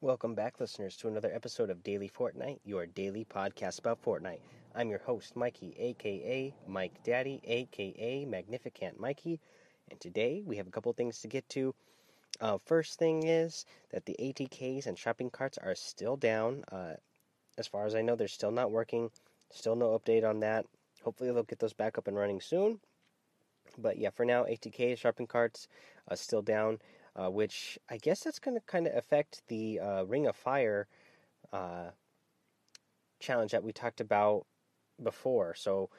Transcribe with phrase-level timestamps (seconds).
[0.00, 4.38] Welcome back, listeners, to another episode of Daily Fortnite, your daily podcast about Fortnite.
[4.72, 9.40] I'm your host, Mikey, aka Mike Daddy, aka Magnificent Mikey,
[9.90, 11.74] and today we have a couple things to get to.
[12.40, 16.62] Uh, first thing is that the ATKs and shopping carts are still down.
[16.70, 16.94] Uh,
[17.58, 19.10] as far as I know, they're still not working.
[19.50, 20.64] Still no update on that.
[21.02, 22.78] Hopefully, they'll get those back up and running soon.
[23.76, 25.66] But yeah, for now, ATK shopping carts
[26.06, 26.78] are still down
[27.18, 30.86] uh, which I guess that's going to kind of affect the uh, Ring of Fire
[31.52, 31.90] uh,
[33.18, 34.46] challenge that we talked about
[35.02, 35.54] before.
[35.54, 35.90] So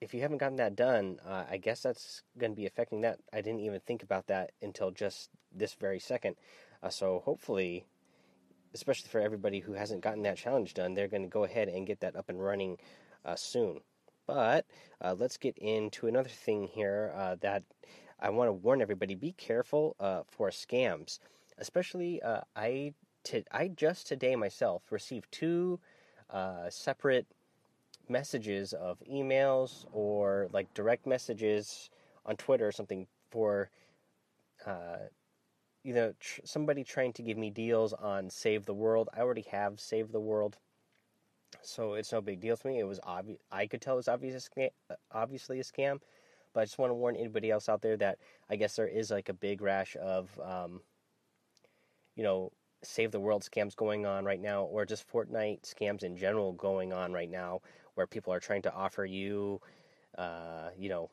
[0.00, 3.18] if you haven't gotten that done, uh, I guess that's going to be affecting that.
[3.32, 6.34] I didn't even think about that until just this very second.
[6.82, 7.86] Uh, so hopefully,
[8.74, 11.86] especially for everybody who hasn't gotten that challenge done, they're going to go ahead and
[11.86, 12.76] get that up and running
[13.24, 13.80] uh, soon.
[14.26, 14.66] But
[15.00, 17.62] let's get into another thing here that
[18.20, 21.18] I want to warn everybody: be careful uh, for scams.
[21.58, 25.80] Especially, uh, I t- I just today myself received two
[26.30, 27.26] uh, separate
[28.08, 31.90] messages of emails or like direct messages
[32.24, 33.70] on Twitter or something for
[34.64, 35.08] uh,
[35.82, 39.08] you know tr- somebody trying to give me deals on Save the World.
[39.14, 40.56] I already have Save the World,
[41.62, 42.78] so it's no big deal to me.
[42.78, 43.40] It was obvious.
[43.50, 44.48] I could tell it was obvious,
[45.12, 46.00] obviously a scam.
[46.56, 48.16] But I just want to warn anybody else out there that
[48.48, 50.80] I guess there is like a big rash of, um,
[52.14, 52.50] you know,
[52.82, 56.94] save the world scams going on right now, or just Fortnite scams in general going
[56.94, 57.60] on right now,
[57.94, 59.60] where people are trying to offer you,
[60.16, 61.10] uh, you know,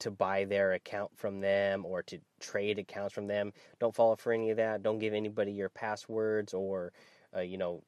[0.00, 3.52] to buy their account from them or to trade accounts from them.
[3.78, 4.82] Don't fall for any of that.
[4.82, 6.92] Don't give anybody your passwords or,
[7.36, 7.84] uh, you know,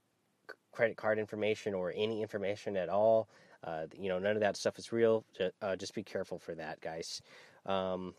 [0.71, 3.29] credit card information or any information at all.
[3.65, 5.25] Uh, you know, none of that stuff is real.
[5.61, 7.21] Uh, just be careful for that, guys.
[7.67, 8.15] Um,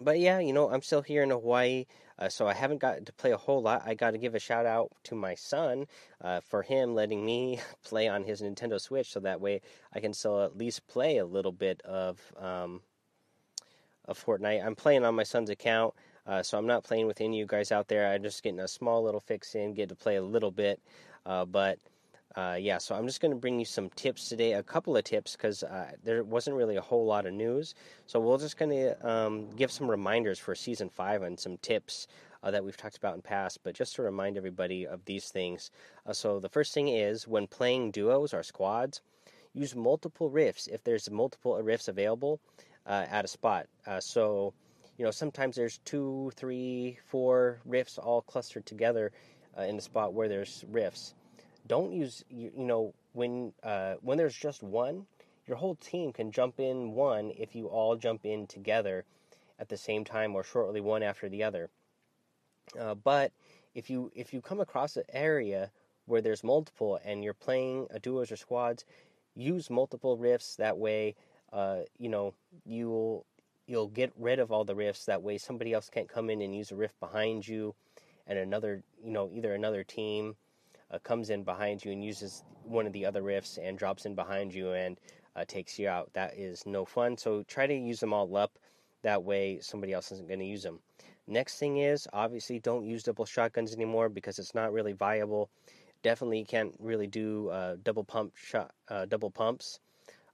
[0.00, 1.86] but yeah, you know, I'm still here in Hawaii,
[2.18, 3.82] uh, so I haven't got to play a whole lot.
[3.84, 5.86] I got to give a shout out to my son
[6.20, 9.60] uh, for him letting me play on his Nintendo Switch, so that way
[9.92, 12.82] I can still at least play a little bit of um,
[14.04, 14.64] of Fortnite.
[14.64, 15.94] I'm playing on my son's account,
[16.26, 18.06] uh, so I'm not playing with any of you guys out there.
[18.08, 20.80] I'm just getting a small little fix in, get to play a little bit,
[21.26, 21.78] uh, but
[22.36, 25.04] uh, yeah, so I'm just going to bring you some tips today, a couple of
[25.04, 27.74] tips, because uh, there wasn't really a whole lot of news.
[28.06, 32.06] So we're just going to um, give some reminders for season five and some tips
[32.42, 35.70] uh, that we've talked about in past, but just to remind everybody of these things.
[36.06, 39.00] Uh, so the first thing is when playing duos or squads,
[39.54, 42.40] use multiple rifts if there's multiple rifts available
[42.86, 43.66] uh, at a spot.
[43.86, 44.52] Uh, so
[44.98, 49.10] you know sometimes there's two, three, four rifts all clustered together
[49.58, 51.14] in a spot where there's rifts
[51.68, 55.06] don't use you, you know when uh, when there's just one,
[55.46, 59.04] your whole team can jump in one if you all jump in together
[59.58, 61.70] at the same time or shortly one after the other.
[62.78, 63.32] Uh, but
[63.74, 65.70] if you if you come across an area
[66.06, 68.84] where there's multiple and you're playing a duos or squads,
[69.34, 70.56] use multiple rifts.
[70.56, 71.14] That way,
[71.52, 72.34] uh, you know
[72.64, 73.26] you'll
[73.66, 75.04] you'll get rid of all the rifts.
[75.04, 77.74] That way, somebody else can't come in and use a rift behind you,
[78.26, 80.36] and another you know either another team
[80.90, 84.14] uh, comes in behind you and uses one of the other rifts and drops in
[84.14, 84.98] behind you and
[85.36, 86.10] uh, takes you out.
[86.14, 87.16] That is no fun.
[87.16, 88.58] So try to use them all up.
[89.02, 90.80] That way, somebody else isn't going to use them.
[91.26, 95.50] Next thing is obviously don't use double shotguns anymore because it's not really viable.
[96.02, 99.80] Definitely can't really do uh, double pump shot, uh, double pumps.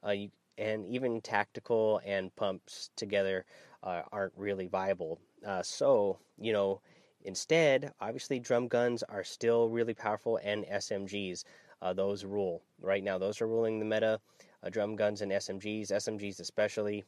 [0.07, 3.45] Uh, you, and even tactical and pumps together
[3.83, 5.19] uh, aren't really viable.
[5.63, 6.81] so you know
[7.25, 11.45] Instead, obviously, drum guns are still really powerful, and SMGs.
[11.81, 13.19] Uh, those rule right now.
[13.19, 14.21] Those are ruling the meta.
[14.63, 17.05] Uh, drum guns and SMGs, SMGs especially,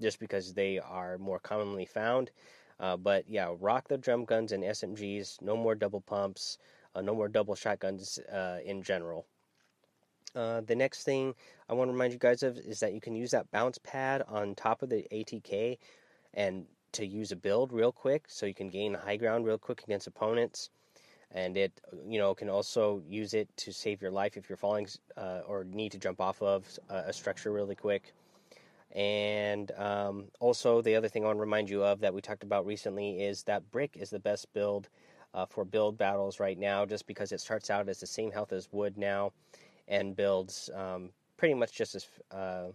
[0.00, 2.30] just because they are more commonly found.
[2.80, 5.42] Uh, but yeah, rock the drum guns and SMGs.
[5.42, 6.58] No more double pumps.
[6.94, 9.26] Uh, no more double shotguns uh, in general.
[10.34, 11.34] Uh, the next thing
[11.68, 14.22] I want to remind you guys of is that you can use that bounce pad
[14.28, 15.78] on top of the ATK
[16.34, 19.82] and to use a build real quick so you can gain high ground real quick
[19.82, 20.70] against opponents.
[21.32, 21.72] And it
[22.06, 24.86] you know can also use it to save your life if you're falling
[25.16, 28.12] uh, or need to jump off of a, structure really quick.
[28.92, 32.44] And um, also the other thing i want to remind you of that we talked
[32.44, 34.88] about recently is that brick is the best build
[35.34, 38.52] uh, for build battles right now just because it starts out as the same health
[38.52, 39.32] as wood now
[39.88, 42.68] and builds um, pretty much just as uh,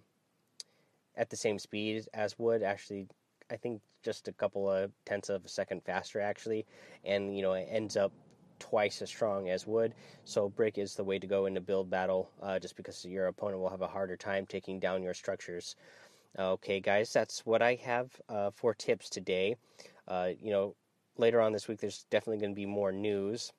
[1.16, 2.62] at the same speed as wood.
[2.62, 3.08] Actually
[3.50, 6.66] I think just a couple of tenths of a second faster actually,
[7.04, 8.12] and you know it ends up
[8.60, 9.94] twice as strong as wood.
[10.26, 13.28] So brick is the way to go in a build battle, uh, just because your
[13.28, 15.76] opponent will have a harder time taking down your structures.
[16.38, 19.56] Okay, guys, that's what I have uh, for tips today.
[20.08, 20.76] Uh, you know,
[21.18, 23.52] later on this week, there's definitely going to be more news.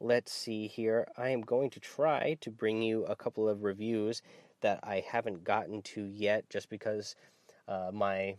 [0.00, 1.08] Let's see here.
[1.16, 4.22] I am going to try to bring you a couple of reviews
[4.60, 7.16] that I haven't gotten to yet, just because
[7.66, 8.36] uh, my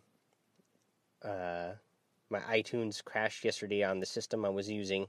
[1.24, 1.72] uh,
[2.30, 5.08] my iTunes crashed yesterday on the system I was using.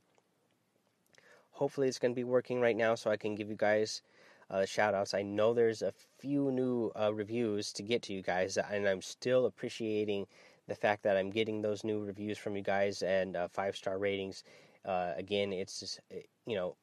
[1.51, 4.03] Hopefully, it's going to be working right now, so I can give you guys
[4.51, 5.15] uh, shout outs.
[5.15, 9.03] I know there's a few new uh, reviews to get to you guys, and I'm
[9.03, 10.27] still appreciating
[10.67, 13.99] the fact that I'm getting those new reviews from you guys and uh, five star
[13.99, 14.45] ratings.
[14.85, 16.01] Uh, again, it's just,
[16.47, 16.77] you know,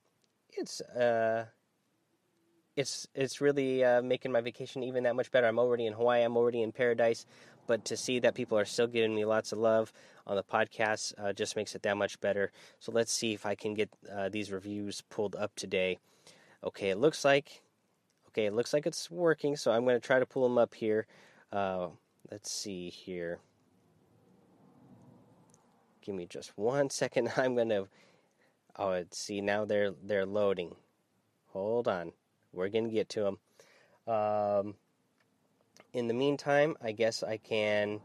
[0.54, 1.46] it's uh,
[2.76, 5.48] it's it's really uh, making my vacation even that much better.
[5.48, 6.24] I'm already in Hawaii.
[6.24, 7.26] I'm already in paradise,
[7.68, 9.94] but to see that people are still giving me lots of love
[10.26, 12.52] on the podcast uh, just makes it that much better.
[12.80, 16.00] So let's see if I can get uh, these reviews pulled up today.
[16.64, 17.62] Okay, it looks like
[18.30, 19.56] okay, it looks like it's working.
[19.56, 21.08] So I'm going to try to pull them up here.
[21.52, 21.88] Uh,
[22.30, 23.40] let's see here.
[26.02, 27.32] Give me just one second.
[27.36, 27.86] I'm gonna.
[28.80, 30.76] Oh, see now they're they're loading.
[31.48, 32.14] Hold on,
[32.54, 34.14] we're gonna get to them.
[34.14, 34.76] Um,
[35.94, 38.02] in the meantime, I guess I can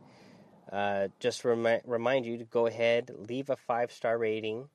[0.71, 4.69] uh, just remi- remind you to go ahead, leave a five star rating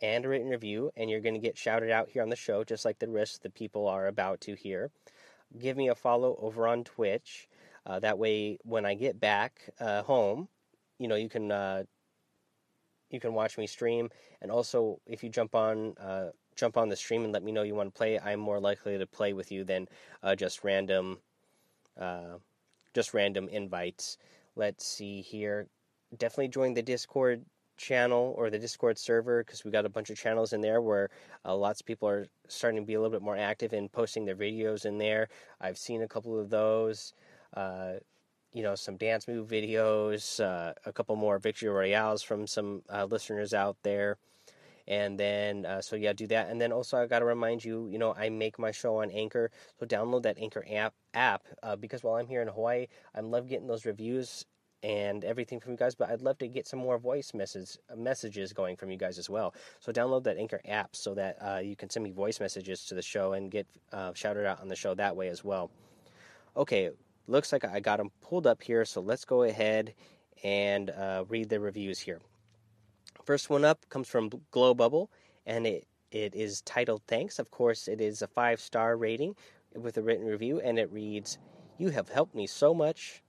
[0.00, 2.64] and a written review, and you're going to get shouted out here on the show,
[2.64, 4.90] just like the rest the people are about to here.
[5.58, 7.48] Give me a follow over on Twitch.
[7.84, 10.48] Uh, that way, when I get back uh, home,
[10.98, 11.82] you know you can uh,
[13.10, 14.10] you can watch me stream,
[14.40, 17.62] and also if you jump on uh, jump on the stream and let me know
[17.62, 19.88] you want to play, I'm more likely to play with you than
[20.22, 21.18] uh, just random
[22.00, 22.38] uh,
[22.94, 24.18] just random invites.
[24.56, 25.68] Let's see here.
[26.18, 27.44] Definitely join the Discord
[27.76, 31.10] channel or the Discord server because we got a bunch of channels in there where
[31.44, 34.24] uh, lots of people are starting to be a little bit more active in posting
[34.24, 35.28] their videos in there.
[35.60, 37.14] I've seen a couple of those.
[37.54, 37.94] Uh,
[38.52, 43.06] you know, some dance move videos, uh, a couple more victory royales from some uh,
[43.06, 44.18] listeners out there.
[44.88, 46.50] And then, uh, so yeah, do that.
[46.50, 49.10] And then also, I got to remind you, you know, I make my show on
[49.10, 49.50] Anchor.
[49.78, 53.48] So download that Anchor app, app uh, because while I'm here in Hawaii, I love
[53.48, 54.44] getting those reviews
[54.82, 58.52] and everything from you guys, but I'd love to get some more voice message, messages
[58.52, 59.54] going from you guys as well.
[59.80, 62.94] So download that Anchor app so that uh, you can send me voice messages to
[62.94, 65.70] the show and get uh, shouted out on the show that way as well.
[66.56, 66.90] Okay,
[67.28, 69.94] looks like I got them pulled up here, so let's go ahead
[70.42, 72.20] and uh, read the reviews here.
[73.24, 75.10] First one up comes from Glow Bubble,
[75.46, 77.38] and it, it is titled Thanks.
[77.38, 79.36] Of course, it is a five star rating
[79.74, 81.38] with a written review, and it reads,
[81.78, 83.22] You have helped me so much.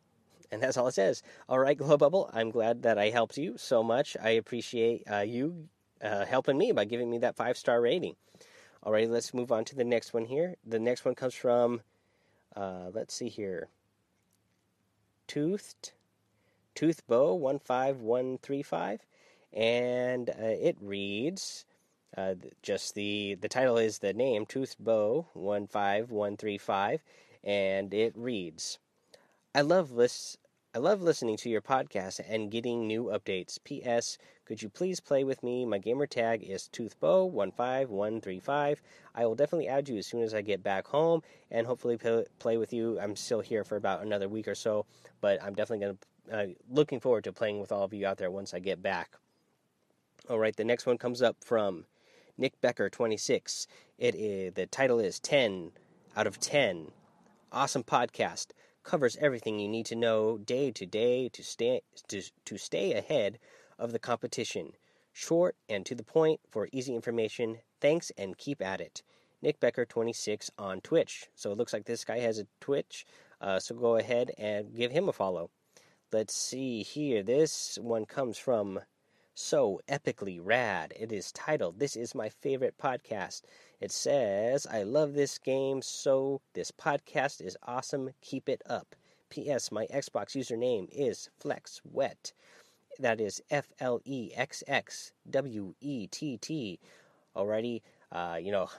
[0.51, 1.24] And that's all it says.
[1.50, 4.16] All right, Glow Bubble, I'm glad that I helped you so much.
[4.22, 5.68] I appreciate uh, you
[6.04, 8.16] uh, helping me by giving me that five star rating.
[8.84, 10.56] All right, let's move on to the next one here.
[10.66, 11.81] The next one comes from,
[12.56, 13.69] uh, let's see here,
[15.28, 15.94] Toothed,
[16.75, 19.00] Tooth Bow 15135
[19.53, 21.65] and uh, it reads
[22.15, 27.03] uh, just the the title is the name Tooth Bow one five one three five,
[27.44, 28.79] and it reads,
[29.55, 30.38] "I love this.
[30.75, 33.59] I love listening to your podcast and getting new updates.
[33.63, 34.17] P.S.
[34.45, 35.65] Could you please play with me?
[35.65, 38.81] My gamer tag is Toothbow one five one three five.
[39.15, 41.21] I will definitely add you as soon as I get back home
[41.51, 41.97] and hopefully
[42.39, 42.99] play with you.
[42.99, 44.85] I'm still here for about another week or so,
[45.21, 48.17] but I'm definitely going to." Uh, looking forward to playing with all of you out
[48.17, 49.17] there once I get back.
[50.29, 51.85] All right, the next one comes up from
[52.37, 53.68] Nick Becker, 26.
[53.97, 55.71] It is, the title is 10
[56.15, 56.92] out of 10.
[57.51, 58.51] Awesome podcast.
[58.83, 63.37] Covers everything you need to know day to day to stay to, to stay ahead
[63.77, 64.71] of the competition.
[65.11, 67.57] Short and to the point for easy information.
[67.81, 69.03] Thanks and keep at it.
[69.42, 71.27] Nick Becker 26 on Twitch.
[71.35, 73.06] So it looks like this guy has a Twitch.
[73.42, 75.49] Uh, so go ahead and give him a follow.
[76.13, 77.23] Let's see here.
[77.23, 78.80] This one comes from
[79.35, 80.94] so epically rad.
[80.95, 83.42] It is titled This is My Favorite Podcast.
[83.81, 88.11] It says, I love this game so this podcast is awesome.
[88.21, 88.95] Keep it up.
[89.30, 89.71] P.S.
[89.71, 92.33] My Xbox username is FlexxWett.
[92.99, 96.80] That is F L E X X W E T T.
[97.35, 98.69] Alrighty, uh, you know,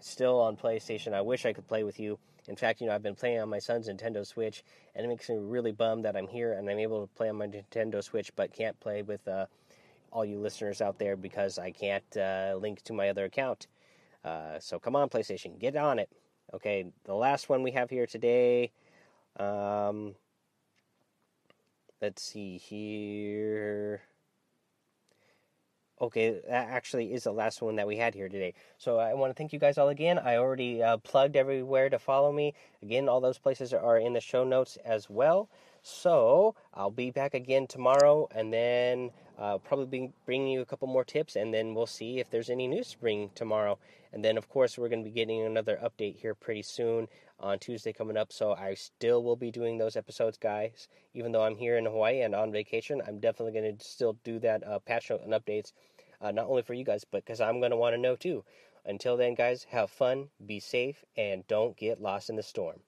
[0.00, 1.14] still on PlayStation.
[1.14, 2.18] I wish I could play with you.
[2.48, 4.62] In fact, you know, I've been playing on my son's Nintendo Switch,
[4.94, 7.36] and it makes me really bummed that I'm here and I'm able to play on
[7.36, 9.46] my Nintendo Switch, but can't play with uh,
[10.12, 13.66] all you listeners out there because I can't uh, link to my other account.
[14.24, 16.08] Uh, so come on, PlayStation, get on it.
[16.54, 18.70] Okay, the last one we have here today.
[19.38, 20.14] Um,
[22.00, 24.02] let's see here.
[26.00, 28.54] Okay, that actually is the last one that we had here today.
[28.76, 30.18] So I want to thank you guys all again.
[30.18, 32.54] I already uh, plugged everywhere to follow me.
[32.82, 35.48] Again, all those places are in the show notes as well.
[35.82, 41.04] So I'll be back again tomorrow, and then uh, probably bringing you a couple more
[41.04, 43.78] tips, and then we'll see if there's any news to bring tomorrow.
[44.12, 47.08] And then, of course, we're going to be getting another update here pretty soon
[47.40, 48.32] on Tuesday coming up.
[48.32, 50.86] So I still will be doing those episodes, guys.
[51.14, 54.38] Even though I'm here in Hawaii and on vacation, I'm definitely going to still do
[54.38, 55.72] that uh, patch note and updates,
[56.20, 58.44] uh, not only for you guys, but because I'm going to want to know too.
[58.84, 62.80] Until then, guys, have fun, be safe, and don't get lost in the storm.